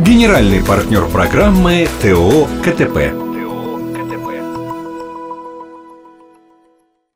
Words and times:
Генеральный 0.00 0.64
партнер 0.64 1.06
программы 1.08 1.86
ТО 2.00 2.48
КТП. 2.64 3.12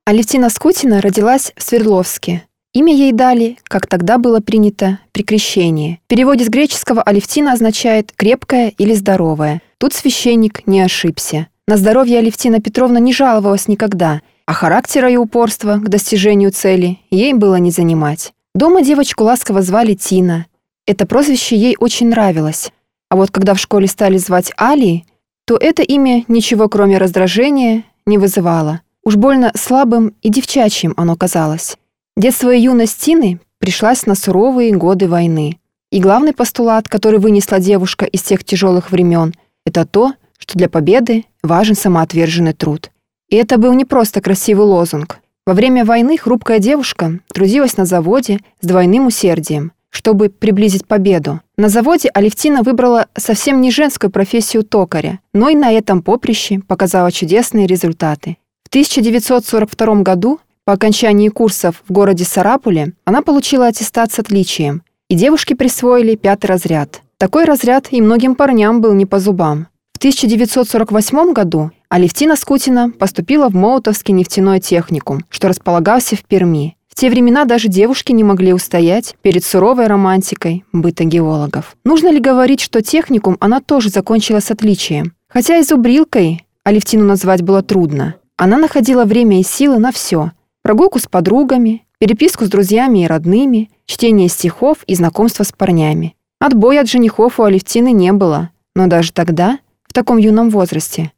Алевтина 0.04 0.50
Скутина 0.50 1.00
родилась 1.00 1.54
в 1.56 1.62
Свердловске. 1.62 2.42
Имя 2.74 2.94
ей 2.94 3.12
дали, 3.12 3.56
как 3.64 3.86
тогда 3.86 4.18
было 4.18 4.40
принято, 4.40 4.98
при 5.12 5.22
крещении. 5.22 5.98
В 6.04 6.08
переводе 6.08 6.44
с 6.44 6.48
греческого 6.50 7.00
Алевтина 7.00 7.54
означает 7.54 8.12
«крепкая» 8.14 8.74
или 8.76 8.92
«здоровая». 8.92 9.62
Тут 9.78 9.94
священник 9.94 10.66
не 10.66 10.82
ошибся. 10.82 11.46
На 11.66 11.78
здоровье 11.78 12.18
Алевтина 12.18 12.60
Петровна 12.60 13.00
не 13.00 13.14
жаловалась 13.14 13.66
никогда, 13.66 14.20
а 14.44 14.52
характера 14.52 15.10
и 15.10 15.16
упорства 15.16 15.78
к 15.78 15.88
достижению 15.88 16.50
цели 16.50 16.98
ей 17.10 17.32
было 17.32 17.56
не 17.56 17.70
занимать. 17.70 18.34
Дома 18.54 18.82
девочку 18.82 19.24
ласково 19.24 19.62
звали 19.62 19.94
Тина. 19.94 20.44
Это 20.86 21.06
прозвище 21.06 21.56
ей 21.56 21.76
очень 21.78 22.08
нравилось. 22.08 22.70
А 23.08 23.16
вот 23.16 23.30
когда 23.30 23.54
в 23.54 23.60
школе 23.60 23.86
стали 23.86 24.18
звать 24.18 24.52
Али, 24.56 25.04
то 25.46 25.56
это 25.56 25.82
имя 25.82 26.24
ничего 26.28 26.68
кроме 26.68 26.98
раздражения 26.98 27.84
не 28.06 28.18
вызывало. 28.18 28.80
Уж 29.04 29.16
больно 29.16 29.52
слабым 29.54 30.14
и 30.22 30.30
девчачьим 30.30 30.94
оно 30.96 31.16
казалось. 31.16 31.76
Детство 32.16 32.52
и 32.52 32.60
юность 32.60 33.00
Тины 33.00 33.40
пришлась 33.58 34.06
на 34.06 34.14
суровые 34.14 34.74
годы 34.74 35.08
войны. 35.08 35.58
И 35.90 36.00
главный 36.00 36.32
постулат, 36.32 36.88
который 36.88 37.18
вынесла 37.18 37.60
девушка 37.60 38.04
из 38.04 38.22
тех 38.22 38.44
тяжелых 38.44 38.90
времен, 38.90 39.34
это 39.64 39.86
то, 39.86 40.12
что 40.38 40.58
для 40.58 40.68
победы 40.68 41.24
важен 41.42 41.74
самоотверженный 41.74 42.52
труд. 42.52 42.90
И 43.28 43.36
это 43.36 43.58
был 43.58 43.72
не 43.72 43.84
просто 43.84 44.20
красивый 44.20 44.66
лозунг. 44.66 45.20
Во 45.46 45.52
время 45.52 45.84
войны 45.84 46.16
хрупкая 46.16 46.58
девушка 46.58 47.20
трудилась 47.32 47.76
на 47.76 47.84
заводе 47.84 48.40
с 48.60 48.66
двойным 48.66 49.06
усердием, 49.06 49.72
чтобы 49.94 50.28
приблизить 50.28 50.86
победу. 50.86 51.40
На 51.56 51.68
заводе 51.68 52.10
Алевтина 52.12 52.62
выбрала 52.62 53.06
совсем 53.16 53.60
не 53.60 53.70
женскую 53.70 54.10
профессию 54.10 54.64
токаря, 54.64 55.20
но 55.32 55.48
и 55.48 55.54
на 55.54 55.72
этом 55.72 56.02
поприще 56.02 56.60
показала 56.66 57.12
чудесные 57.12 57.68
результаты. 57.68 58.36
В 58.64 58.68
1942 58.70 60.02
году, 60.02 60.40
по 60.64 60.72
окончании 60.72 61.28
курсов 61.28 61.84
в 61.86 61.92
городе 61.92 62.24
Сарапуле, 62.24 62.94
она 63.04 63.22
получила 63.22 63.68
аттестат 63.68 64.10
с 64.10 64.18
отличием, 64.18 64.82
и 65.08 65.14
девушке 65.14 65.54
присвоили 65.54 66.16
пятый 66.16 66.46
разряд. 66.46 67.02
Такой 67.16 67.44
разряд 67.44 67.86
и 67.92 68.02
многим 68.02 68.34
парням 68.34 68.80
был 68.80 68.94
не 68.94 69.06
по 69.06 69.20
зубам. 69.20 69.68
В 69.92 69.98
1948 69.98 71.32
году 71.32 71.70
Алевтина 71.88 72.34
Скутина 72.34 72.90
поступила 72.90 73.48
в 73.48 73.54
Молотовский 73.54 74.12
нефтяной 74.12 74.58
техникум, 74.58 75.24
что 75.30 75.46
располагался 75.46 76.16
в 76.16 76.24
Перми. 76.24 76.76
В 76.94 76.96
те 76.96 77.10
времена 77.10 77.44
даже 77.44 77.66
девушки 77.66 78.12
не 78.12 78.22
могли 78.22 78.52
устоять 78.52 79.16
перед 79.20 79.44
суровой 79.44 79.88
романтикой 79.88 80.64
быта 80.72 81.02
геологов. 81.02 81.76
Нужно 81.82 82.12
ли 82.12 82.20
говорить, 82.20 82.60
что 82.60 82.82
техникум 82.82 83.36
она 83.40 83.60
тоже 83.60 83.88
закончила 83.88 84.38
с 84.38 84.52
отличием? 84.52 85.12
Хотя 85.26 85.56
и 85.56 85.64
зубрилкой 85.64 86.46
Алевтину 86.62 87.04
назвать 87.04 87.42
было 87.42 87.64
трудно. 87.64 88.14
Она 88.36 88.58
находила 88.58 89.06
время 89.06 89.40
и 89.40 89.42
силы 89.42 89.78
на 89.78 89.90
все. 89.90 90.30
Прогулку 90.62 91.00
с 91.00 91.08
подругами, 91.08 91.84
переписку 91.98 92.44
с 92.44 92.48
друзьями 92.48 93.02
и 93.02 93.08
родными, 93.08 93.72
чтение 93.86 94.28
стихов 94.28 94.84
и 94.86 94.94
знакомство 94.94 95.42
с 95.42 95.50
парнями. 95.50 96.14
Отбоя 96.38 96.82
от 96.82 96.88
женихов 96.88 97.40
у 97.40 97.42
Алевтины 97.42 97.90
не 97.90 98.12
было, 98.12 98.50
но 98.76 98.86
даже 98.86 99.10
тогда 99.10 99.58
в 99.82 99.92
таком 99.92 100.18
юном 100.18 100.48
возрасте. 100.48 101.10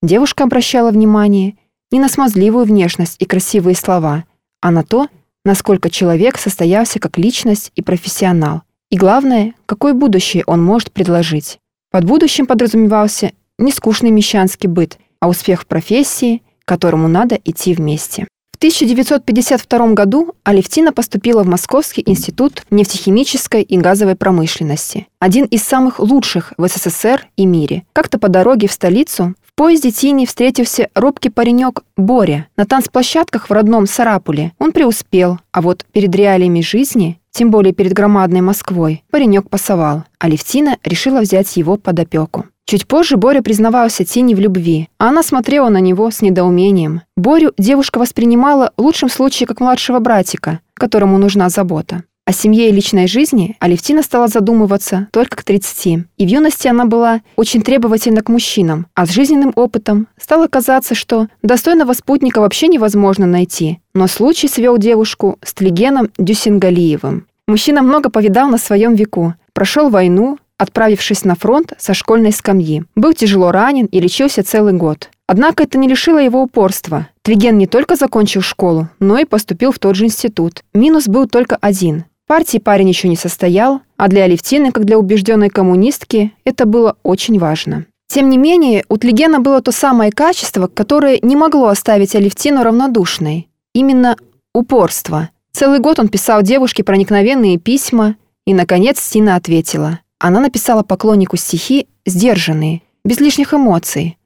Девушка 0.00 0.44
обращала 0.44 0.92
внимание 0.92 1.56
не 1.90 1.98
на 1.98 2.08
смазливую 2.08 2.66
внешность 2.66 3.16
и 3.18 3.24
красивые 3.24 3.74
слова, 3.74 4.26
а 4.60 4.70
на 4.70 4.84
то, 4.84 5.08
насколько 5.44 5.90
человек 5.90 6.38
состоялся 6.38 6.98
как 6.98 7.18
личность 7.18 7.72
и 7.76 7.82
профессионал. 7.82 8.62
И 8.90 8.96
главное, 8.96 9.54
какое 9.66 9.92
будущее 9.92 10.44
он 10.46 10.62
может 10.62 10.92
предложить. 10.92 11.58
Под 11.90 12.04
будущим 12.04 12.46
подразумевался 12.46 13.32
не 13.58 13.72
скучный 13.72 14.10
мещанский 14.10 14.68
быт, 14.68 14.98
а 15.20 15.28
успех 15.28 15.62
в 15.62 15.66
профессии, 15.66 16.42
к 16.64 16.68
которому 16.68 17.08
надо 17.08 17.38
идти 17.44 17.74
вместе. 17.74 18.26
В 18.52 18.56
1952 18.56 19.88
году 19.94 20.34
Алевтина 20.44 20.92
поступила 20.92 21.42
в 21.42 21.46
Московский 21.46 22.02
институт 22.06 22.64
нефтехимической 22.70 23.62
и 23.62 23.76
газовой 23.76 24.14
промышленности, 24.16 25.08
один 25.18 25.44
из 25.46 25.62
самых 25.64 25.98
лучших 25.98 26.52
в 26.56 26.66
СССР 26.66 27.26
и 27.36 27.46
мире. 27.46 27.84
Как-то 27.92 28.18
по 28.18 28.28
дороге 28.28 28.68
в 28.68 28.72
столицу 28.72 29.34
поезде 29.56 29.90
Тини 29.90 30.26
встретился 30.26 30.88
робкий 30.94 31.30
паренек 31.30 31.84
Боря. 31.96 32.48
На 32.56 32.66
танцплощадках 32.66 33.48
в 33.48 33.52
родном 33.52 33.86
Сарапуле 33.86 34.52
он 34.58 34.72
преуспел, 34.72 35.38
а 35.52 35.62
вот 35.62 35.84
перед 35.92 36.14
реалиями 36.14 36.60
жизни 36.60 37.20
тем 37.30 37.50
более 37.50 37.72
перед 37.74 37.92
громадной 37.92 38.42
Москвой, 38.42 39.02
паренек 39.10 39.50
пасовал, 39.50 40.04
а 40.20 40.28
Левтина 40.28 40.78
решила 40.84 41.20
взять 41.20 41.56
его 41.56 41.76
под 41.76 41.98
опеку. 41.98 42.46
Чуть 42.64 42.86
позже 42.86 43.16
Боря 43.16 43.42
признавался 43.42 44.04
Тине 44.04 44.34
в 44.36 44.40
любви, 44.40 44.88
а 44.98 45.08
она 45.08 45.22
смотрела 45.22 45.68
на 45.68 45.80
него 45.80 46.10
с 46.10 46.22
недоумением. 46.22 47.02
Борю 47.16 47.52
девушка 47.58 47.98
воспринимала 47.98 48.72
в 48.76 48.82
лучшем 48.82 49.10
случае 49.10 49.46
как 49.46 49.60
младшего 49.60 49.98
братика, 49.98 50.60
которому 50.74 51.18
нужна 51.18 51.50
забота. 51.50 52.04
О 52.26 52.32
семье 52.32 52.70
и 52.70 52.72
личной 52.72 53.06
жизни 53.06 53.54
Алевтина 53.60 54.02
стала 54.02 54.28
задумываться 54.28 55.08
только 55.12 55.36
к 55.36 55.44
30. 55.44 56.06
И 56.16 56.24
в 56.24 56.28
юности 56.28 56.66
она 56.66 56.86
была 56.86 57.20
очень 57.36 57.60
требовательна 57.60 58.22
к 58.22 58.30
мужчинам, 58.30 58.86
а 58.94 59.04
с 59.04 59.10
жизненным 59.10 59.52
опытом 59.54 60.08
стало 60.18 60.46
казаться, 60.46 60.94
что 60.94 61.28
достойного 61.42 61.92
спутника 61.92 62.40
вообще 62.40 62.68
невозможно 62.68 63.26
найти. 63.26 63.80
Но 63.92 64.06
случай 64.06 64.48
свел 64.48 64.78
девушку 64.78 65.38
с 65.42 65.52
Тлигеном 65.52 66.08
Дюсингалиевым. 66.16 67.26
Мужчина 67.46 67.82
много 67.82 68.08
повидал 68.08 68.48
на 68.48 68.56
своем 68.56 68.94
веку, 68.94 69.34
прошел 69.52 69.90
войну, 69.90 70.38
отправившись 70.56 71.24
на 71.24 71.34
фронт 71.34 71.74
со 71.76 71.92
школьной 71.92 72.32
скамьи. 72.32 72.84
Был 72.94 73.12
тяжело 73.12 73.52
ранен 73.52 73.84
и 73.84 74.00
лечился 74.00 74.42
целый 74.42 74.72
год. 74.72 75.10
Однако 75.26 75.62
это 75.62 75.76
не 75.76 75.88
лишило 75.88 76.18
его 76.18 76.42
упорства. 76.42 77.08
Твиген 77.20 77.58
не 77.58 77.66
только 77.66 77.96
закончил 77.96 78.40
школу, 78.40 78.88
но 78.98 79.18
и 79.18 79.26
поступил 79.26 79.72
в 79.72 79.78
тот 79.78 79.94
же 79.94 80.06
институт. 80.06 80.62
Минус 80.72 81.06
был 81.06 81.28
только 81.28 81.56
один. 81.60 82.04
Партии 82.26 82.58
парень 82.58 82.88
еще 82.88 83.08
не 83.08 83.16
состоял, 83.16 83.82
а 83.98 84.08
для 84.08 84.24
Алевтины, 84.24 84.72
как 84.72 84.86
для 84.86 84.98
убежденной 84.98 85.50
коммунистки, 85.50 86.32
это 86.44 86.64
было 86.64 86.96
очень 87.02 87.38
важно. 87.38 87.84
Тем 88.06 88.30
не 88.30 88.38
менее, 88.38 88.84
у 88.88 88.96
Тлигена 88.96 89.40
было 89.40 89.60
то 89.60 89.72
самое 89.72 90.10
качество, 90.10 90.66
которое 90.66 91.18
не 91.20 91.36
могло 91.36 91.68
оставить 91.68 92.14
Алевтину 92.14 92.62
равнодушной. 92.62 93.48
Именно 93.74 94.16
упорство. 94.54 95.30
Целый 95.52 95.80
год 95.80 95.98
он 95.98 96.08
писал 96.08 96.42
девушке 96.42 96.82
проникновенные 96.82 97.58
письма, 97.58 98.16
и, 98.46 98.54
наконец, 98.54 99.00
Стина 99.00 99.36
ответила. 99.36 100.00
Она 100.18 100.40
написала 100.40 100.82
поклоннику 100.82 101.36
стихи 101.36 101.88
сдержанные, 102.06 102.82
без 103.04 103.20
лишних 103.20 103.52
эмоций. 103.52 104.16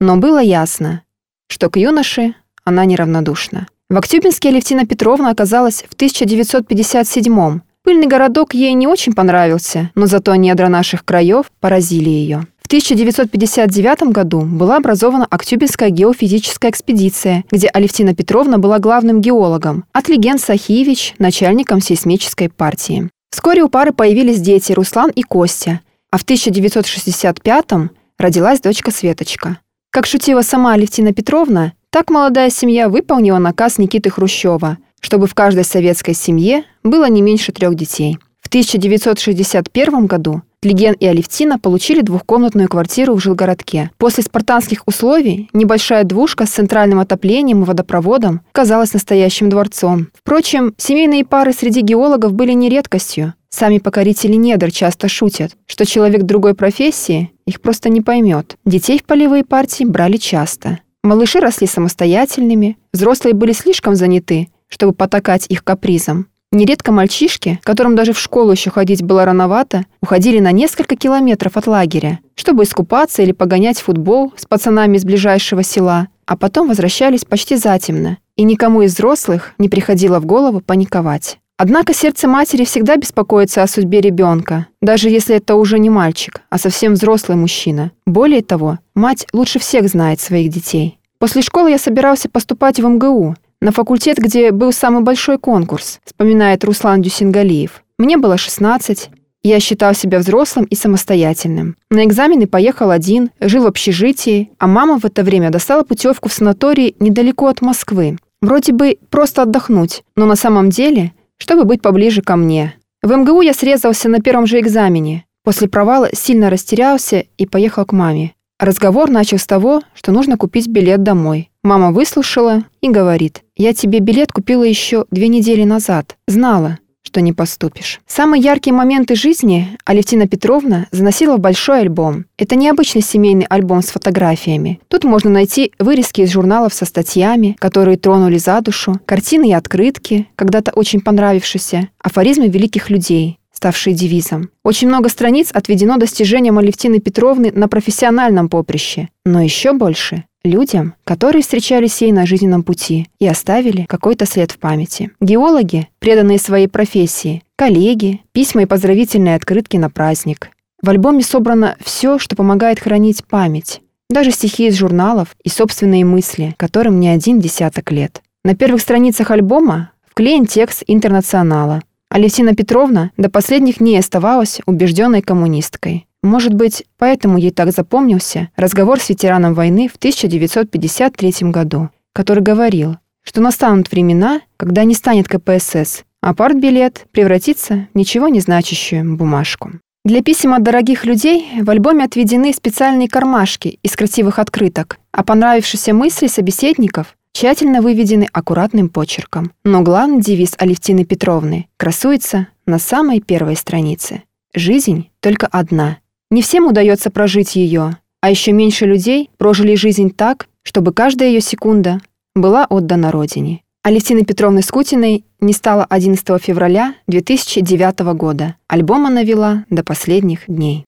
Но 0.00 0.16
было 0.16 0.38
ясно, 0.38 1.02
что 1.48 1.68
к 1.68 1.76
юноше 1.76 2.34
она 2.64 2.84
неравнодушна. 2.84 3.68
В 3.90 3.96
Актюбинске 3.96 4.50
Алевтина 4.50 4.86
Петровна 4.86 5.30
оказалась 5.30 5.82
в 5.88 5.96
1957-м. 5.96 7.62
Пыльный 7.82 8.06
городок 8.06 8.52
ей 8.52 8.74
не 8.74 8.86
очень 8.86 9.14
понравился, 9.14 9.90
но 9.94 10.06
зато 10.06 10.34
недра 10.34 10.68
наших 10.68 11.06
краев 11.06 11.46
поразили 11.58 12.10
ее. 12.10 12.46
В 12.60 12.66
1959 12.66 14.12
году 14.12 14.42
была 14.42 14.76
образована 14.76 15.26
Актюбинская 15.30 15.88
геофизическая 15.88 16.70
экспедиция, 16.70 17.44
где 17.50 17.68
Алевтина 17.68 18.14
Петровна 18.14 18.58
была 18.58 18.78
главным 18.78 19.22
геологом, 19.22 19.86
а 19.94 20.02
Тлеген 20.02 20.38
Сахиевич– 20.38 21.14
начальником 21.18 21.80
сейсмической 21.80 22.50
партии. 22.50 23.08
Вскоре 23.30 23.62
у 23.62 23.70
пары 23.70 23.94
появились 23.94 24.42
дети 24.42 24.72
Руслан 24.72 25.08
и 25.08 25.22
Костя, 25.22 25.80
а 26.10 26.18
в 26.18 26.26
1965-м 26.26 27.90
родилась 28.18 28.60
дочка 28.60 28.90
Светочка. 28.90 29.60
Как 29.90 30.04
шутила 30.04 30.42
сама 30.42 30.74
Алевтина 30.74 31.14
Петровна, 31.14 31.72
так 31.90 32.10
молодая 32.10 32.50
семья 32.50 32.88
выполнила 32.88 33.38
наказ 33.38 33.78
Никиты 33.78 34.10
Хрущева, 34.10 34.78
чтобы 35.00 35.26
в 35.26 35.34
каждой 35.34 35.64
советской 35.64 36.14
семье 36.14 36.64
было 36.82 37.08
не 37.08 37.22
меньше 37.22 37.52
трех 37.52 37.74
детей. 37.74 38.18
В 38.40 38.48
1961 38.48 40.06
году 40.06 40.42
Тлиген 40.60 40.94
и 40.94 41.06
Алевтина 41.06 41.58
получили 41.58 42.00
двухкомнатную 42.00 42.68
квартиру 42.68 43.14
в 43.14 43.20
жилгородке. 43.20 43.90
После 43.96 44.24
спартанских 44.24 44.82
условий 44.86 45.48
небольшая 45.52 46.02
двушка 46.02 46.46
с 46.46 46.50
центральным 46.50 46.98
отоплением 46.98 47.62
и 47.62 47.64
водопроводом 47.64 48.40
казалась 48.52 48.92
настоящим 48.92 49.50
дворцом. 49.50 50.08
Впрочем, 50.14 50.74
семейные 50.76 51.24
пары 51.24 51.52
среди 51.52 51.80
геологов 51.82 52.32
были 52.32 52.52
не 52.52 52.68
редкостью. 52.68 53.34
Сами 53.50 53.78
покорители 53.78 54.34
недр 54.34 54.72
часто 54.72 55.08
шутят, 55.08 55.52
что 55.66 55.86
человек 55.86 56.22
другой 56.22 56.54
профессии 56.54 57.30
их 57.46 57.60
просто 57.60 57.88
не 57.88 58.00
поймет. 58.00 58.56
Детей 58.64 58.98
в 58.98 59.04
полевые 59.04 59.44
партии 59.44 59.84
брали 59.84 60.16
часто. 60.16 60.80
Малыши 61.04 61.40
росли 61.40 61.66
самостоятельными, 61.66 62.76
взрослые 62.92 63.34
были 63.34 63.52
слишком 63.52 63.94
заняты, 63.94 64.48
чтобы 64.68 64.92
потакать 64.92 65.46
их 65.48 65.62
капризам. 65.64 66.26
Нередко 66.50 66.92
мальчишки, 66.92 67.60
которым 67.62 67.94
даже 67.94 68.12
в 68.12 68.18
школу 68.18 68.52
еще 68.52 68.70
ходить 68.70 69.02
было 69.02 69.24
рановато, 69.24 69.84
уходили 70.00 70.40
на 70.40 70.50
несколько 70.50 70.96
километров 70.96 71.56
от 71.56 71.66
лагеря, 71.66 72.20
чтобы 72.34 72.64
искупаться 72.64 73.22
или 73.22 73.32
погонять 73.32 73.80
футбол 73.80 74.32
с 74.36 74.46
пацанами 74.46 74.96
из 74.96 75.04
ближайшего 75.04 75.62
села, 75.62 76.08
а 76.26 76.36
потом 76.36 76.68
возвращались 76.68 77.24
почти 77.24 77.56
затемно, 77.56 78.18
и 78.36 78.42
никому 78.44 78.82
из 78.82 78.94
взрослых 78.94 79.52
не 79.58 79.68
приходило 79.68 80.20
в 80.20 80.26
голову 80.26 80.60
паниковать. 80.60 81.38
Однако 81.60 81.92
сердце 81.92 82.28
матери 82.28 82.64
всегда 82.64 82.96
беспокоится 82.96 83.64
о 83.64 83.66
судьбе 83.66 84.00
ребенка, 84.00 84.68
даже 84.80 85.10
если 85.10 85.34
это 85.34 85.56
уже 85.56 85.80
не 85.80 85.90
мальчик, 85.90 86.42
а 86.50 86.58
совсем 86.58 86.92
взрослый 86.92 87.36
мужчина. 87.36 87.90
Более 88.06 88.42
того, 88.42 88.78
мать 88.94 89.26
лучше 89.32 89.58
всех 89.58 89.88
знает 89.88 90.20
своих 90.20 90.50
детей. 90.50 91.00
После 91.18 91.42
школы 91.42 91.70
я 91.70 91.78
собирался 91.78 92.28
поступать 92.28 92.78
в 92.78 92.86
МГУ, 92.86 93.34
на 93.60 93.72
факультет, 93.72 94.18
где 94.18 94.52
был 94.52 94.72
самый 94.72 95.02
большой 95.02 95.36
конкурс, 95.36 95.98
вспоминает 96.04 96.62
Руслан 96.62 97.02
Дюсингалиев. 97.02 97.82
Мне 97.98 98.16
было 98.16 98.38
16, 98.38 99.10
я 99.42 99.58
считал 99.58 99.94
себя 99.94 100.20
взрослым 100.20 100.64
и 100.64 100.76
самостоятельным. 100.76 101.76
На 101.90 102.04
экзамены 102.04 102.46
поехал 102.46 102.92
один, 102.92 103.30
жил 103.40 103.64
в 103.64 103.66
общежитии, 103.66 104.52
а 104.58 104.68
мама 104.68 105.00
в 105.00 105.04
это 105.04 105.24
время 105.24 105.50
достала 105.50 105.82
путевку 105.82 106.28
в 106.28 106.32
санаторий 106.32 106.94
недалеко 107.00 107.48
от 107.48 107.60
Москвы. 107.60 108.16
Вроде 108.40 108.72
бы 108.72 108.98
просто 109.10 109.42
отдохнуть, 109.42 110.04
но 110.14 110.24
на 110.24 110.36
самом 110.36 110.70
деле 110.70 111.12
чтобы 111.38 111.64
быть 111.64 111.82
поближе 111.82 112.22
ко 112.22 112.36
мне. 112.36 112.74
В 113.02 113.14
МГУ 113.14 113.42
я 113.42 113.54
срезался 113.54 114.08
на 114.08 114.20
первом 114.20 114.46
же 114.46 114.60
экзамене. 114.60 115.24
После 115.44 115.68
провала 115.68 116.08
сильно 116.12 116.50
растерялся 116.50 117.24
и 117.36 117.46
поехал 117.46 117.86
к 117.86 117.92
маме. 117.92 118.34
Разговор 118.58 119.08
начал 119.08 119.38
с 119.38 119.46
того, 119.46 119.82
что 119.94 120.10
нужно 120.10 120.36
купить 120.36 120.66
билет 120.66 121.02
домой. 121.04 121.50
Мама 121.62 121.92
выслушала 121.92 122.64
и 122.80 122.88
говорит, 122.88 123.42
«Я 123.56 123.72
тебе 123.72 124.00
билет 124.00 124.32
купила 124.32 124.64
еще 124.64 125.06
две 125.12 125.28
недели 125.28 125.62
назад. 125.62 126.16
Знала, 126.26 126.78
что 127.18 127.22
не 127.22 127.32
поступишь. 127.32 128.00
Самые 128.06 128.40
яркие 128.40 128.72
моменты 128.72 129.16
жизни 129.16 129.76
Алевтина 129.84 130.28
Петровна 130.28 130.86
заносила 130.92 131.36
в 131.36 131.40
большой 131.40 131.80
альбом. 131.80 132.26
Это 132.38 132.54
необычный 132.54 133.02
семейный 133.02 133.44
альбом 133.48 133.82
с 133.82 133.88
фотографиями. 133.88 134.78
Тут 134.86 135.02
можно 135.02 135.28
найти 135.28 135.72
вырезки 135.80 136.20
из 136.20 136.30
журналов 136.30 136.74
со 136.74 136.84
статьями, 136.84 137.56
которые 137.58 137.96
тронули 137.96 138.38
за 138.38 138.60
душу, 138.60 139.00
картины 139.04 139.50
и 139.50 139.52
открытки, 139.52 140.28
когда-то 140.36 140.70
очень 140.70 141.00
понравившиеся, 141.00 141.88
афоризмы 142.00 142.46
великих 142.46 142.88
людей, 142.88 143.40
ставшие 143.52 143.94
девизом. 143.94 144.50
Очень 144.62 144.86
много 144.86 145.08
страниц 145.08 145.50
отведено 145.52 145.96
достижениям 145.96 146.58
Алевтины 146.58 147.00
Петровны 147.00 147.50
на 147.52 147.66
профессиональном 147.66 148.48
поприще, 148.48 149.08
но 149.24 149.42
еще 149.42 149.72
больше 149.72 150.27
людям, 150.44 150.94
которые 151.04 151.42
встречались 151.42 152.00
ей 152.00 152.12
на 152.12 152.26
жизненном 152.26 152.62
пути 152.62 153.08
и 153.18 153.26
оставили 153.26 153.86
какой-то 153.88 154.26
след 154.26 154.52
в 154.52 154.58
памяти. 154.58 155.10
Геологи, 155.20 155.88
преданные 155.98 156.38
своей 156.38 156.68
профессии, 156.68 157.42
коллеги, 157.56 158.20
письма 158.32 158.62
и 158.62 158.66
поздравительные 158.66 159.34
открытки 159.34 159.76
на 159.76 159.90
праздник. 159.90 160.50
В 160.82 160.88
альбоме 160.90 161.22
собрано 161.22 161.76
все, 161.80 162.18
что 162.18 162.36
помогает 162.36 162.78
хранить 162.78 163.24
память. 163.24 163.80
Даже 164.10 164.30
стихи 164.30 164.68
из 164.68 164.76
журналов 164.76 165.36
и 165.42 165.48
собственные 165.48 166.04
мысли, 166.04 166.54
которым 166.56 166.98
не 166.98 167.08
один 167.08 167.40
десяток 167.40 167.90
лет. 167.90 168.22
На 168.44 168.54
первых 168.54 168.80
страницах 168.80 169.30
альбома 169.30 169.90
вклеен 170.06 170.46
текст 170.46 170.82
«Интернационала». 170.86 171.82
Алевтина 172.08 172.54
Петровна 172.54 173.10
до 173.18 173.28
последних 173.28 173.78
дней 173.78 173.98
оставалась 173.98 174.62
убежденной 174.64 175.20
коммунисткой. 175.20 176.07
Может 176.22 176.54
быть, 176.54 176.84
поэтому 176.98 177.38
ей 177.38 177.50
так 177.50 177.70
запомнился 177.72 178.50
разговор 178.56 179.00
с 179.00 179.08
ветераном 179.08 179.54
войны 179.54 179.88
в 179.88 179.96
1953 179.96 181.50
году, 181.50 181.90
который 182.12 182.42
говорил, 182.42 182.96
что 183.22 183.40
настанут 183.40 183.90
времена, 183.90 184.40
когда 184.56 184.84
не 184.84 184.94
станет 184.94 185.28
КПСС, 185.28 186.04
а 186.20 186.34
партбилет 186.34 187.06
превратится 187.12 187.88
в 187.92 187.98
ничего 187.98 188.28
не 188.28 188.40
значащую 188.40 189.16
бумажку. 189.16 189.72
Для 190.04 190.22
писем 190.22 190.54
от 190.54 190.62
дорогих 190.62 191.04
людей 191.04 191.48
в 191.60 191.68
альбоме 191.70 192.04
отведены 192.04 192.52
специальные 192.52 193.08
кармашки 193.08 193.78
из 193.82 193.94
красивых 193.94 194.38
открыток, 194.38 194.98
а 195.12 195.22
понравившиеся 195.22 195.92
мысли 195.92 196.28
собеседников 196.28 197.14
тщательно 197.32 197.82
выведены 197.82 198.26
аккуратным 198.32 198.88
почерком. 198.88 199.52
Но 199.64 199.82
главный 199.82 200.20
девиз 200.20 200.54
Алевтины 200.58 201.04
Петровны 201.04 201.68
красуется 201.76 202.48
на 202.66 202.78
самой 202.78 203.20
первой 203.20 203.54
странице. 203.54 204.22
«Жизнь 204.54 205.10
только 205.20 205.46
одна, 205.46 205.98
не 206.30 206.42
всем 206.42 206.66
удается 206.66 207.10
прожить 207.10 207.56
ее, 207.56 207.98
а 208.20 208.30
еще 208.30 208.52
меньше 208.52 208.86
людей 208.86 209.30
прожили 209.38 209.74
жизнь 209.74 210.10
так, 210.10 210.48
чтобы 210.62 210.92
каждая 210.92 211.28
ее 211.28 211.40
секунда 211.40 212.00
была 212.34 212.66
отдана 212.68 213.10
Родине. 213.10 213.62
Алевтины 213.82 214.24
Петровны 214.24 214.62
Скутиной 214.62 215.24
не 215.40 215.52
стало 215.52 215.84
11 215.84 216.42
февраля 216.42 216.94
2009 217.06 218.00
года. 218.14 218.56
Альбом 218.66 219.06
она 219.06 219.22
вела 219.22 219.64
до 219.70 219.82
последних 219.82 220.40
дней. 220.46 220.86